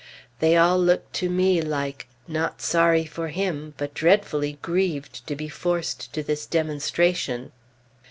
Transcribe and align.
They 0.39 0.57
all 0.57 0.79
look 0.79 1.11
to 1.11 1.29
me 1.29 1.61
like 1.61 2.07
"not 2.27 2.59
sorry 2.59 3.05
for 3.05 3.27
him, 3.27 3.75
but 3.77 3.93
dreadfully 3.93 4.57
grieved 4.63 5.27
to 5.27 5.35
be 5.35 5.47
forced 5.47 6.11
to 6.13 6.23
this 6.23 6.47
demonstration." 6.47 7.51